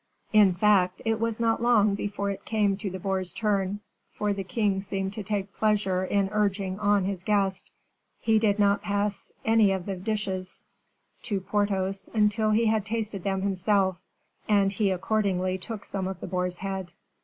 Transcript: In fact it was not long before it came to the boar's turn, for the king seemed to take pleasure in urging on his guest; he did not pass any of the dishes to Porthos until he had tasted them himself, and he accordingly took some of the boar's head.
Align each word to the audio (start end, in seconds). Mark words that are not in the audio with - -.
In 0.33 0.55
fact 0.55 0.99
it 1.05 1.19
was 1.19 1.39
not 1.39 1.61
long 1.61 1.93
before 1.93 2.31
it 2.31 2.43
came 2.43 2.75
to 2.77 2.89
the 2.89 2.97
boar's 2.97 3.31
turn, 3.31 3.81
for 4.11 4.33
the 4.33 4.43
king 4.43 4.81
seemed 4.81 5.13
to 5.13 5.21
take 5.21 5.53
pleasure 5.53 6.03
in 6.03 6.27
urging 6.31 6.79
on 6.79 7.05
his 7.05 7.21
guest; 7.21 7.69
he 8.19 8.39
did 8.39 8.57
not 8.57 8.81
pass 8.81 9.31
any 9.45 9.71
of 9.71 9.85
the 9.85 9.95
dishes 9.95 10.65
to 11.21 11.39
Porthos 11.39 12.09
until 12.15 12.49
he 12.49 12.65
had 12.65 12.83
tasted 12.83 13.23
them 13.23 13.43
himself, 13.43 14.01
and 14.49 14.71
he 14.71 14.89
accordingly 14.89 15.59
took 15.59 15.85
some 15.85 16.07
of 16.07 16.19
the 16.19 16.25
boar's 16.25 16.57
head. 16.57 16.93